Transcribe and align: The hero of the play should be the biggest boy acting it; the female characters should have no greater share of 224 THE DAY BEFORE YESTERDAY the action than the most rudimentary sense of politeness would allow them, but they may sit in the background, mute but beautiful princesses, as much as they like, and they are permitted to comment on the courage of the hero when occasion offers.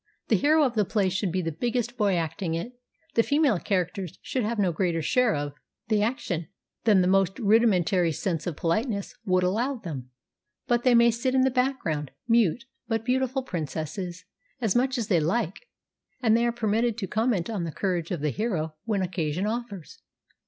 The 0.29 0.35
hero 0.35 0.63
of 0.63 0.73
the 0.73 0.83
play 0.83 1.09
should 1.09 1.31
be 1.31 1.43
the 1.43 1.51
biggest 1.51 1.95
boy 1.95 2.15
acting 2.15 2.55
it; 2.55 2.73
the 3.13 3.21
female 3.21 3.59
characters 3.59 4.17
should 4.23 4.43
have 4.43 4.57
no 4.57 4.71
greater 4.71 5.03
share 5.03 5.35
of 5.35 5.53
224 5.89 5.89
THE 5.89 5.95
DAY 5.95 6.01
BEFORE 6.01 6.57
YESTERDAY 6.57 6.87
the 6.87 6.89
action 6.89 6.89
than 6.89 7.01
the 7.01 7.19
most 7.19 7.37
rudimentary 7.37 8.11
sense 8.11 8.47
of 8.47 8.55
politeness 8.57 9.15
would 9.25 9.43
allow 9.43 9.75
them, 9.75 10.09
but 10.65 10.81
they 10.81 10.95
may 10.95 11.11
sit 11.11 11.35
in 11.35 11.41
the 11.41 11.51
background, 11.51 12.09
mute 12.27 12.65
but 12.87 13.05
beautiful 13.05 13.43
princesses, 13.43 14.25
as 14.59 14.75
much 14.75 14.97
as 14.97 15.07
they 15.07 15.19
like, 15.19 15.67
and 16.19 16.35
they 16.35 16.47
are 16.47 16.51
permitted 16.51 16.97
to 16.97 17.05
comment 17.05 17.47
on 17.47 17.63
the 17.63 17.71
courage 17.71 18.09
of 18.09 18.21
the 18.21 18.31
hero 18.31 18.73
when 18.85 19.03
occasion 19.03 19.45
offers. 19.45 20.01